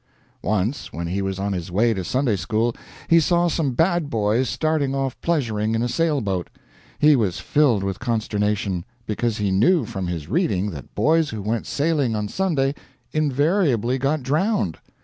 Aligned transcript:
Once, 0.41 0.91
when 0.91 1.05
he 1.05 1.21
was 1.21 1.37
on 1.37 1.53
his 1.53 1.71
way 1.71 1.93
to 1.93 2.03
Sunday 2.03 2.35
school, 2.35 2.73
he 3.07 3.19
saw 3.19 3.47
some 3.47 3.73
bad 3.73 4.09
boys 4.09 4.49
starting 4.49 4.95
off 4.95 5.21
pleasuring 5.21 5.75
in 5.75 5.83
a 5.83 5.87
sailboat. 5.87 6.49
He 6.97 7.15
was 7.15 7.39
filled 7.39 7.83
with 7.83 7.99
consternation, 7.99 8.83
because 9.05 9.37
he 9.37 9.51
knew 9.51 9.85
from 9.85 10.07
his 10.07 10.27
reading 10.27 10.71
that 10.71 10.95
boys 10.95 11.29
who 11.29 11.43
went 11.43 11.67
sailing 11.67 12.15
on 12.15 12.29
Sunday 12.29 12.73
invariably 13.13 13.99
got 13.99 14.23
drowned. 14.23 14.79